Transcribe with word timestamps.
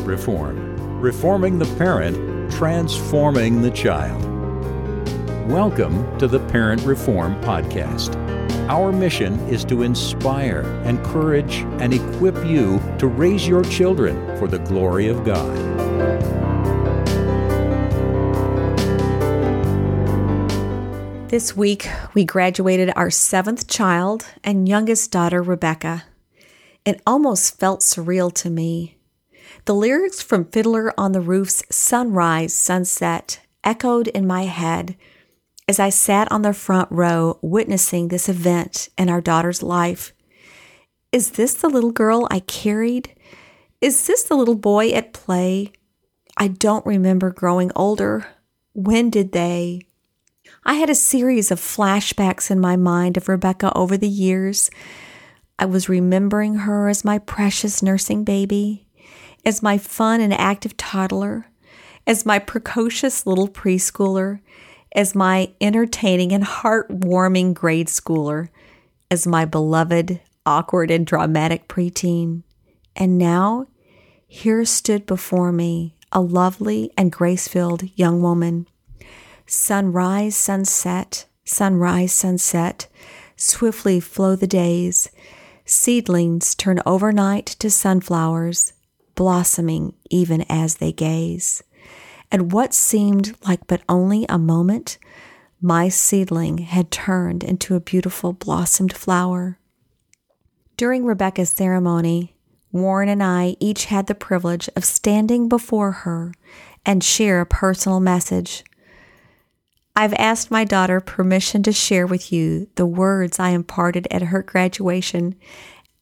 Reform. 0.00 1.00
Reforming 1.00 1.58
the 1.58 1.74
parent, 1.76 2.50
transforming 2.52 3.62
the 3.62 3.70
child. 3.70 4.22
Welcome 5.50 6.18
to 6.18 6.28
the 6.28 6.40
Parent 6.50 6.82
Reform 6.82 7.40
Podcast. 7.40 8.14
Our 8.68 8.92
mission 8.92 9.38
is 9.48 9.64
to 9.64 9.82
inspire, 9.82 10.60
encourage, 10.84 11.60
and 11.80 11.94
equip 11.94 12.36
you 12.44 12.80
to 12.98 13.06
raise 13.06 13.48
your 13.48 13.64
children 13.64 14.36
for 14.38 14.46
the 14.46 14.58
glory 14.58 15.08
of 15.08 15.24
God. 15.24 15.56
This 21.30 21.56
week, 21.56 21.88
we 22.12 22.26
graduated 22.26 22.92
our 22.94 23.10
seventh 23.10 23.68
child 23.68 24.26
and 24.44 24.68
youngest 24.68 25.10
daughter, 25.10 25.42
Rebecca. 25.42 26.04
It 26.84 27.00
almost 27.06 27.58
felt 27.58 27.80
surreal 27.80 28.32
to 28.34 28.50
me. 28.50 28.97
The 29.64 29.74
lyrics 29.74 30.22
from 30.22 30.46
Fiddler 30.46 30.92
on 30.98 31.12
the 31.12 31.20
Roof's 31.20 31.62
Sunrise, 31.70 32.54
Sunset 32.54 33.40
echoed 33.64 34.08
in 34.08 34.26
my 34.26 34.44
head 34.44 34.96
as 35.68 35.78
I 35.78 35.90
sat 35.90 36.30
on 36.32 36.42
the 36.42 36.54
front 36.54 36.90
row 36.90 37.38
witnessing 37.42 38.08
this 38.08 38.28
event 38.28 38.88
in 38.96 39.10
our 39.10 39.20
daughter's 39.20 39.62
life. 39.62 40.14
Is 41.12 41.32
this 41.32 41.54
the 41.54 41.68
little 41.68 41.92
girl 41.92 42.26
I 42.30 42.40
carried? 42.40 43.14
Is 43.80 44.06
this 44.06 44.24
the 44.24 44.34
little 44.34 44.54
boy 44.54 44.90
at 44.90 45.12
play? 45.12 45.72
I 46.36 46.48
don't 46.48 46.86
remember 46.86 47.30
growing 47.30 47.70
older. 47.76 48.26
When 48.72 49.10
did 49.10 49.32
they? 49.32 49.82
I 50.64 50.74
had 50.74 50.90
a 50.90 50.94
series 50.94 51.50
of 51.50 51.60
flashbacks 51.60 52.50
in 52.50 52.60
my 52.60 52.76
mind 52.76 53.16
of 53.16 53.28
Rebecca 53.28 53.72
over 53.76 53.96
the 53.96 54.08
years. 54.08 54.70
I 55.58 55.66
was 55.66 55.88
remembering 55.88 56.54
her 56.56 56.88
as 56.88 57.04
my 57.04 57.18
precious 57.18 57.82
nursing 57.82 58.24
baby, 58.24 58.86
as 59.44 59.62
my 59.62 59.78
fun 59.78 60.20
and 60.20 60.32
active 60.32 60.76
toddler, 60.76 61.46
as 62.06 62.26
my 62.26 62.38
precocious 62.38 63.26
little 63.26 63.48
preschooler, 63.48 64.40
as 64.94 65.14
my 65.14 65.52
entertaining 65.60 66.32
and 66.32 66.44
heartwarming 66.44 67.54
grade 67.54 67.88
schooler, 67.88 68.48
as 69.10 69.26
my 69.26 69.44
beloved, 69.44 70.20
awkward, 70.44 70.90
and 70.90 71.06
dramatic 71.06 71.68
preteen. 71.68 72.42
And 72.96 73.18
now, 73.18 73.66
here 74.26 74.64
stood 74.64 75.06
before 75.06 75.52
me 75.52 75.94
a 76.12 76.20
lovely 76.20 76.90
and 76.96 77.12
grace 77.12 77.48
filled 77.48 77.84
young 77.96 78.22
woman 78.22 78.66
Sunrise, 79.46 80.36
sunset, 80.36 81.24
sunrise, 81.46 82.12
sunset. 82.12 82.86
Swiftly 83.36 83.98
flow 83.98 84.36
the 84.36 84.46
days. 84.46 85.08
Seedlings 85.64 86.54
turn 86.54 86.80
overnight 86.84 87.46
to 87.46 87.70
sunflowers, 87.70 88.74
blossoming 89.18 89.92
even 90.10 90.46
as 90.48 90.76
they 90.76 90.92
gaze. 90.92 91.60
And 92.30 92.52
what 92.52 92.72
seemed 92.72 93.34
like 93.44 93.66
but 93.66 93.82
only 93.88 94.24
a 94.28 94.38
moment, 94.38 94.96
my 95.60 95.88
seedling 95.88 96.58
had 96.58 96.92
turned 96.92 97.42
into 97.42 97.74
a 97.74 97.80
beautiful 97.80 98.32
blossomed 98.32 98.96
flower. 98.96 99.58
During 100.76 101.04
Rebecca's 101.04 101.50
ceremony, 101.50 102.36
Warren 102.70 103.08
and 103.08 103.20
I 103.20 103.56
each 103.58 103.86
had 103.86 104.06
the 104.06 104.14
privilege 104.14 104.68
of 104.76 104.84
standing 104.84 105.48
before 105.48 105.90
her 105.90 106.32
and 106.86 107.02
share 107.02 107.40
a 107.40 107.46
personal 107.46 107.98
message 107.98 108.62
I've 109.98 110.14
asked 110.14 110.52
my 110.52 110.62
daughter 110.62 111.00
permission 111.00 111.64
to 111.64 111.72
share 111.72 112.06
with 112.06 112.32
you 112.32 112.68
the 112.76 112.86
words 112.86 113.40
I 113.40 113.48
imparted 113.48 114.06
at 114.12 114.22
her 114.22 114.44
graduation, 114.44 115.34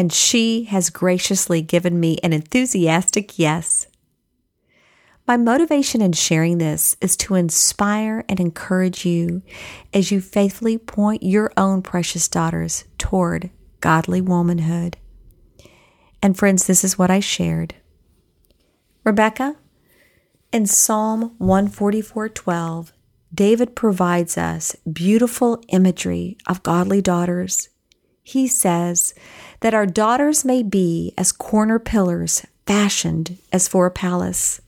and 0.00 0.10
she 0.10 0.64
has 0.64 0.88
graciously 0.88 1.60
given 1.60 2.00
me 2.00 2.16
an 2.22 2.32
enthusiastic 2.32 3.38
yes. 3.38 3.86
My 5.26 5.36
motivation 5.36 6.00
in 6.00 6.12
sharing 6.12 6.56
this 6.56 6.96
is 7.02 7.18
to 7.18 7.34
inspire 7.34 8.24
and 8.26 8.40
encourage 8.40 9.04
you 9.04 9.42
as 9.92 10.10
you 10.10 10.22
faithfully 10.22 10.78
point 10.78 11.22
your 11.22 11.52
own 11.54 11.82
precious 11.82 12.28
daughters 12.28 12.84
toward 12.96 13.50
godly 13.80 14.22
womanhood. 14.22 14.96
And 16.22 16.34
friends, 16.34 16.66
this 16.66 16.82
is 16.82 16.98
what 16.98 17.10
I 17.10 17.20
shared. 17.20 17.74
Rebecca, 19.04 19.56
in 20.50 20.64
Psalm 20.64 21.34
144:12, 21.38 22.92
David 23.34 23.76
provides 23.76 24.38
us 24.38 24.74
beautiful 24.90 25.62
imagery 25.68 26.38
of 26.46 26.62
godly 26.62 27.02
daughters. 27.02 27.68
He 28.22 28.46
says 28.46 29.14
that 29.60 29.74
our 29.74 29.86
daughters 29.86 30.44
may 30.44 30.62
be 30.62 31.12
as 31.16 31.32
corner 31.32 31.78
pillars 31.78 32.46
fashioned 32.66 33.38
as 33.52 33.66
for 33.66 33.86
a 33.86 33.90
palace. 33.90 34.60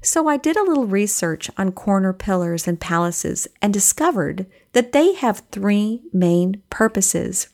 So 0.00 0.28
I 0.28 0.36
did 0.36 0.56
a 0.56 0.62
little 0.62 0.86
research 0.86 1.50
on 1.58 1.72
corner 1.72 2.12
pillars 2.12 2.68
and 2.68 2.80
palaces 2.80 3.48
and 3.60 3.72
discovered 3.72 4.46
that 4.72 4.92
they 4.92 5.14
have 5.14 5.42
three 5.50 6.02
main 6.12 6.62
purposes. 6.70 7.48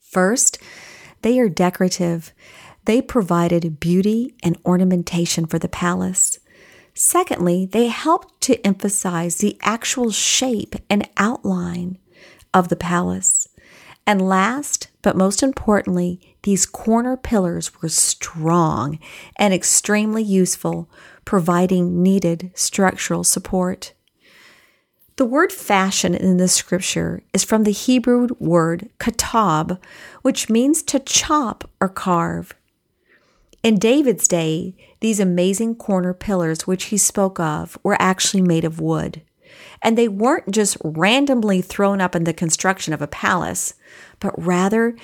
First, 0.00 0.58
they 1.22 1.38
are 1.38 1.48
decorative. 1.48 2.32
They 2.84 3.00
provided 3.00 3.80
beauty 3.80 4.34
and 4.42 4.58
ornamentation 4.64 5.46
for 5.46 5.58
the 5.58 5.68
palace. 5.68 6.38
Secondly, 6.94 7.64
they 7.64 7.86
helped 7.86 8.40
to 8.42 8.60
emphasize 8.66 9.36
the 9.36 9.56
actual 9.62 10.10
shape 10.10 10.74
and 10.90 11.08
outline 11.16 11.98
of 12.52 12.68
the 12.68 12.76
palace. 12.76 13.46
And 14.10 14.28
last, 14.28 14.88
but 15.02 15.16
most 15.16 15.40
importantly, 15.40 16.34
these 16.42 16.66
corner 16.66 17.16
pillars 17.16 17.80
were 17.80 17.88
strong 17.88 18.98
and 19.36 19.54
extremely 19.54 20.24
useful, 20.24 20.90
providing 21.24 22.02
needed 22.02 22.50
structural 22.52 23.22
support. 23.22 23.92
The 25.14 25.24
word 25.24 25.52
fashion 25.52 26.16
in 26.16 26.38
the 26.38 26.48
scripture 26.48 27.22
is 27.32 27.44
from 27.44 27.62
the 27.62 27.70
Hebrew 27.70 28.26
word 28.40 28.90
katab, 28.98 29.80
which 30.22 30.50
means 30.50 30.82
to 30.82 30.98
chop 30.98 31.70
or 31.80 31.88
carve. 31.88 32.52
In 33.62 33.78
David's 33.78 34.26
day, 34.26 34.74
these 34.98 35.20
amazing 35.20 35.76
corner 35.76 36.14
pillars, 36.14 36.66
which 36.66 36.86
he 36.86 36.96
spoke 36.98 37.38
of, 37.38 37.78
were 37.84 37.96
actually 38.00 38.42
made 38.42 38.64
of 38.64 38.80
wood. 38.80 39.22
And 39.82 39.96
they 39.96 40.08
weren't 40.08 40.50
just 40.50 40.76
randomly 40.84 41.62
thrown 41.62 42.00
up 42.00 42.14
in 42.14 42.24
the 42.24 42.32
construction 42.32 42.92
of 42.92 43.02
a 43.02 43.06
palace, 43.06 43.74
but 44.18 44.34
rather 44.36 44.96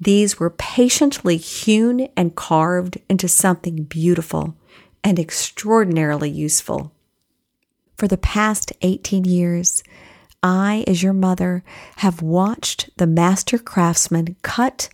these 0.00 0.38
were 0.38 0.50
patiently 0.50 1.36
hewn 1.36 2.08
and 2.16 2.34
carved 2.34 2.98
into 3.08 3.28
something 3.28 3.84
beautiful 3.84 4.56
and 5.04 5.18
extraordinarily 5.18 6.30
useful. 6.30 6.92
For 7.96 8.08
the 8.08 8.16
past 8.16 8.72
18 8.80 9.24
years, 9.24 9.82
I, 10.42 10.84
as 10.86 11.02
your 11.02 11.12
mother, 11.12 11.62
have 11.96 12.22
watched 12.22 12.88
the 12.96 13.06
master 13.06 13.58
craftsman 13.58 14.36
cut 14.40 14.88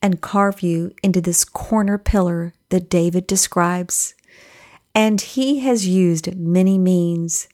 and 0.00 0.20
carve 0.20 0.62
you 0.62 0.92
into 1.02 1.20
this 1.20 1.44
corner 1.44 1.98
pillar 1.98 2.54
that 2.68 2.88
David 2.88 3.26
describes. 3.26 4.14
And 4.94 5.20
he 5.20 5.60
has 5.60 5.86
used 5.86 6.36
many 6.36 6.78
means. 6.78 7.48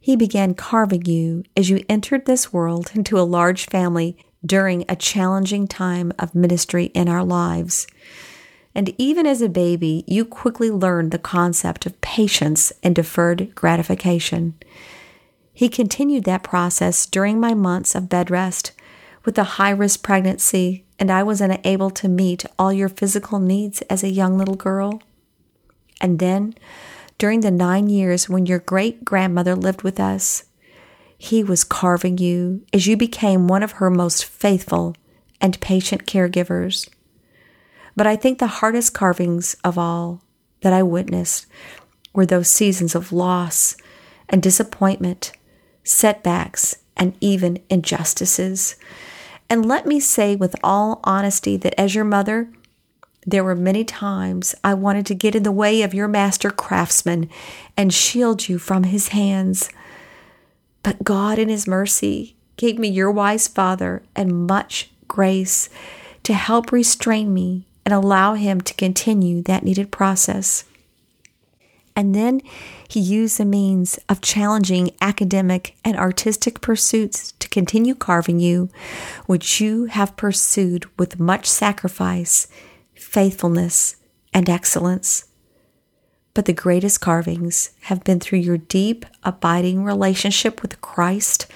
He 0.00 0.16
began 0.16 0.54
carving 0.54 1.04
you 1.04 1.44
as 1.56 1.68
you 1.68 1.84
entered 1.88 2.24
this 2.24 2.52
world 2.52 2.90
into 2.94 3.18
a 3.18 3.22
large 3.22 3.66
family 3.66 4.16
during 4.44 4.84
a 4.88 4.96
challenging 4.96 5.68
time 5.68 6.12
of 6.18 6.34
ministry 6.34 6.86
in 6.86 7.08
our 7.08 7.22
lives. 7.22 7.86
And 8.74 8.94
even 8.96 9.26
as 9.26 9.42
a 9.42 9.48
baby, 9.48 10.04
you 10.06 10.24
quickly 10.24 10.70
learned 10.70 11.10
the 11.10 11.18
concept 11.18 11.84
of 11.84 12.00
patience 12.00 12.72
and 12.82 12.94
deferred 12.94 13.54
gratification. 13.54 14.54
He 15.52 15.68
continued 15.68 16.24
that 16.24 16.42
process 16.42 17.04
during 17.04 17.38
my 17.38 17.52
months 17.52 17.94
of 17.94 18.08
bed 18.08 18.30
rest 18.30 18.72
with 19.24 19.36
a 19.36 19.44
high 19.44 19.70
risk 19.70 20.02
pregnancy 20.02 20.84
and 20.98 21.10
I 21.10 21.22
was 21.22 21.40
unable 21.40 21.90
to 21.90 22.08
meet 22.08 22.44
all 22.58 22.72
your 22.72 22.88
physical 22.88 23.38
needs 23.38 23.80
as 23.82 24.02
a 24.02 24.10
young 24.10 24.36
little 24.36 24.54
girl? 24.54 25.02
And 26.00 26.18
then, 26.18 26.54
during 27.20 27.42
the 27.42 27.50
nine 27.52 27.88
years 27.88 28.28
when 28.28 28.46
your 28.46 28.58
great 28.58 29.04
grandmother 29.04 29.54
lived 29.54 29.82
with 29.82 30.00
us, 30.00 30.44
he 31.16 31.44
was 31.44 31.62
carving 31.62 32.18
you 32.18 32.64
as 32.72 32.86
you 32.86 32.96
became 32.96 33.46
one 33.46 33.62
of 33.62 33.72
her 33.72 33.90
most 33.90 34.24
faithful 34.24 34.96
and 35.40 35.60
patient 35.60 36.06
caregivers. 36.06 36.88
But 37.94 38.08
I 38.08 38.16
think 38.16 38.38
the 38.38 38.46
hardest 38.46 38.94
carvings 38.94 39.54
of 39.62 39.76
all 39.76 40.22
that 40.62 40.72
I 40.72 40.82
witnessed 40.82 41.46
were 42.14 42.26
those 42.26 42.48
seasons 42.48 42.94
of 42.94 43.12
loss 43.12 43.76
and 44.28 44.42
disappointment, 44.42 45.32
setbacks, 45.84 46.76
and 46.96 47.14
even 47.20 47.62
injustices 47.68 48.76
and 49.50 49.66
let 49.66 49.84
me 49.84 49.98
say 49.98 50.36
with 50.36 50.54
all 50.62 51.00
honesty 51.02 51.56
that 51.56 51.78
as 51.78 51.92
your 51.92 52.04
mother, 52.04 52.48
there 53.26 53.44
were 53.44 53.56
many 53.56 53.84
times 53.84 54.54
I 54.64 54.74
wanted 54.74 55.06
to 55.06 55.14
get 55.14 55.34
in 55.34 55.42
the 55.42 55.52
way 55.52 55.82
of 55.82 55.94
your 55.94 56.08
master 56.08 56.50
craftsman 56.50 57.28
and 57.76 57.92
shield 57.92 58.48
you 58.48 58.58
from 58.58 58.84
his 58.84 59.08
hands. 59.08 59.68
But 60.82 61.04
God, 61.04 61.38
in 61.38 61.48
his 61.48 61.66
mercy, 61.66 62.36
gave 62.56 62.78
me 62.78 62.88
your 62.88 63.10
wise 63.10 63.46
father 63.46 64.02
and 64.16 64.46
much 64.46 64.90
grace 65.06 65.68
to 66.22 66.32
help 66.32 66.72
restrain 66.72 67.34
me 67.34 67.66
and 67.84 67.92
allow 67.92 68.34
him 68.34 68.60
to 68.60 68.74
continue 68.74 69.42
that 69.42 69.64
needed 69.64 69.90
process. 69.90 70.64
And 71.96 72.14
then 72.14 72.40
he 72.88 73.00
used 73.00 73.38
the 73.38 73.44
means 73.44 73.98
of 74.08 74.20
challenging 74.20 74.90
academic 75.00 75.76
and 75.84 75.96
artistic 75.96 76.60
pursuits 76.60 77.32
to 77.32 77.48
continue 77.48 77.94
carving 77.94 78.40
you, 78.40 78.70
which 79.26 79.60
you 79.60 79.86
have 79.86 80.16
pursued 80.16 80.86
with 80.98 81.20
much 81.20 81.46
sacrifice, 81.46 82.48
faithfulness, 83.00 83.96
and 84.32 84.48
excellence. 84.48 85.24
But 86.34 86.44
the 86.44 86.52
greatest 86.52 87.00
carvings 87.00 87.70
have 87.82 88.04
been 88.04 88.20
through 88.20 88.38
your 88.38 88.58
deep, 88.58 89.04
abiding 89.24 89.84
relationship 89.84 90.62
with 90.62 90.80
Christ 90.80 91.46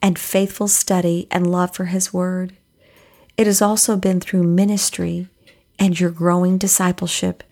and 0.00 0.18
faithful 0.18 0.68
study 0.68 1.26
and 1.30 1.50
love 1.50 1.74
for 1.74 1.86
His 1.86 2.12
Word. 2.12 2.56
It 3.36 3.46
has 3.46 3.60
also 3.60 3.96
been 3.96 4.20
through 4.20 4.44
ministry 4.44 5.28
and 5.78 5.98
your 5.98 6.10
growing 6.10 6.58
discipleship, 6.58 7.42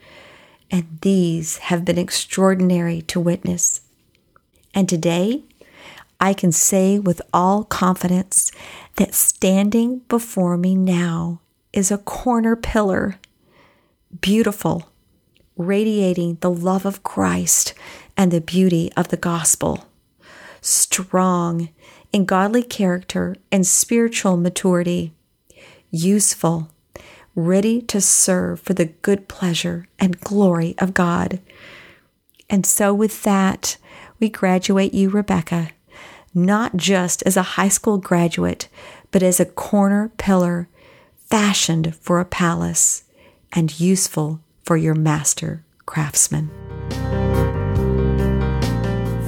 and 0.70 0.98
these 1.00 1.58
have 1.58 1.84
been 1.84 1.98
extraordinary 1.98 3.02
to 3.02 3.20
witness. 3.20 3.80
And 4.74 4.88
today, 4.88 5.42
I 6.20 6.32
can 6.32 6.52
say 6.52 6.98
with 6.98 7.20
all 7.32 7.64
confidence 7.64 8.50
that 8.96 9.14
standing 9.14 9.98
before 10.08 10.56
me 10.56 10.74
now 10.74 11.40
is 11.72 11.90
a 11.90 11.98
corner 11.98 12.56
pillar, 12.56 13.16
beautiful, 14.20 14.90
radiating 15.56 16.38
the 16.40 16.50
love 16.50 16.86
of 16.86 17.02
Christ 17.02 17.74
and 18.16 18.30
the 18.30 18.40
beauty 18.40 18.90
of 18.96 19.08
the 19.08 19.16
gospel, 19.16 19.86
strong 20.60 21.68
in 22.12 22.24
godly 22.24 22.62
character 22.62 23.36
and 23.52 23.66
spiritual 23.66 24.36
maturity 24.36 25.12
useful, 25.90 26.68
ready 27.34 27.80
to 27.82 28.00
serve 28.00 28.60
for 28.60 28.74
the 28.74 28.86
good 28.86 29.28
pleasure 29.28 29.86
and 29.98 30.20
glory 30.20 30.74
of 30.78 30.94
God. 30.94 31.40
And 32.48 32.64
so, 32.64 32.94
with 32.94 33.22
that, 33.22 33.76
we 34.18 34.28
graduate 34.28 34.94
you, 34.94 35.10
Rebecca, 35.10 35.70
not 36.34 36.76
just 36.76 37.22
as 37.24 37.36
a 37.36 37.42
high 37.42 37.68
school 37.68 37.98
graduate, 37.98 38.68
but 39.10 39.22
as 39.22 39.40
a 39.40 39.46
corner 39.46 40.10
pillar 40.16 40.68
fashioned 41.26 41.94
for 41.96 42.20
a 42.20 42.24
palace 42.24 43.04
and 43.52 43.78
useful 43.78 44.40
for 44.62 44.76
your 44.76 44.94
master 44.94 45.64
craftsman. 45.84 46.50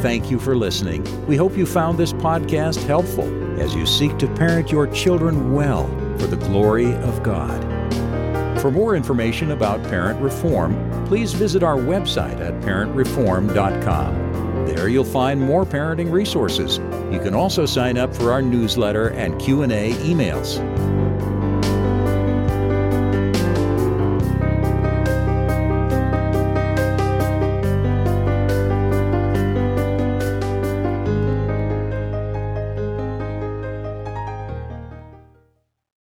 Thank 0.02 0.30
you 0.30 0.38
for 0.38 0.56
listening. 0.56 1.04
We 1.26 1.36
hope 1.36 1.56
you 1.56 1.66
found 1.66 1.98
this 1.98 2.12
podcast 2.12 2.86
helpful 2.86 3.26
as 3.60 3.74
you 3.74 3.84
seek 3.84 4.16
to 4.18 4.28
parent 4.34 4.70
your 4.70 4.86
children 4.86 5.52
well 5.52 5.88
for 6.18 6.28
the 6.28 6.36
glory 6.36 6.94
of 6.94 7.22
God. 7.24 7.64
For 8.60 8.70
more 8.70 8.96
information 8.96 9.52
about 9.52 9.82
parent 9.84 10.20
reform, 10.20 11.06
please 11.06 11.32
visit 11.32 11.62
our 11.62 11.76
website 11.76 12.40
at 12.40 12.60
parentreform.com. 12.62 14.66
There 14.66 14.88
you'll 14.88 15.04
find 15.04 15.40
more 15.40 15.64
parenting 15.64 16.12
resources. 16.12 16.78
You 17.12 17.20
can 17.20 17.34
also 17.34 17.66
sign 17.66 17.98
up 17.98 18.14
for 18.14 18.30
our 18.30 18.42
newsletter 18.42 19.08
and 19.08 19.40
Q&A 19.40 19.94
emails. 19.94 20.58